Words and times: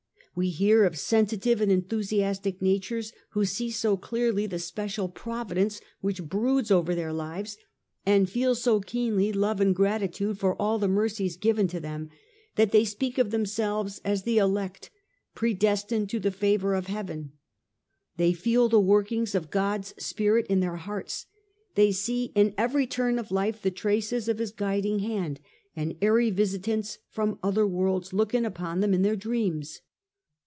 We 0.33 0.49
hear 0.49 0.85
of 0.85 0.97
sensitive 0.97 1.59
and 1.59 1.69
enthusiastic 1.69 2.61
natures 2.61 3.11
who 3.31 3.43
see 3.43 3.69
so 3.69 3.97
clearly 3.97 4.45
the 4.45 4.59
special 4.59 5.09
providence 5.09 5.81
which 5.99 6.23
broods 6.23 6.71
over 6.71 6.95
their 6.95 7.11
lives, 7.11 7.57
and 8.05 8.29
feel 8.29 8.55
so 8.55 8.79
keenly 8.79 9.33
love 9.33 9.59
and 9.59 9.75
gratitude 9.75 10.39
for 10.39 10.55
all 10.59 10.79
the 10.79 10.87
mercies 10.87 11.35
given 11.35 11.67
to 11.67 11.81
them, 11.81 12.09
that 12.55 12.71
they 12.71 12.85
speak 12.85 13.17
of 13.17 13.31
themselves 13.31 13.99
as 14.05 14.23
the 14.23 14.37
elect 14.37 14.89
predestined 15.35 16.09
to 16.11 16.19
the 16.19 16.31
favour 16.31 16.75
of 16.75 16.87
heaven. 16.87 17.33
They 18.15 18.31
feel 18.31 18.69
the 18.69 18.79
workings 18.79 19.35
of 19.35 19.51
God's 19.51 19.93
spirit 20.01 20.47
in 20.47 20.61
their 20.61 20.77
hearts; 20.77 21.25
they 21.75 21.91
sec 21.91 22.29
in 22.35 22.53
every 22.57 22.87
turn 22.87 23.19
of 23.19 23.31
life 23.31 23.61
the 23.61 23.69
traces 23.69 24.29
of 24.29 24.37
His 24.37 24.53
guiding 24.53 24.99
hand, 24.99 25.41
and 25.75 25.97
airy 26.01 26.29
visitants 26.29 26.99
from 27.09 27.37
other 27.43 27.67
worlds 27.67 28.13
look 28.13 28.33
in 28.33 28.45
upon 28.45 28.79
them 28.79 28.93
in 28.93 29.01
their 29.01 29.17
dreams. 29.17 29.81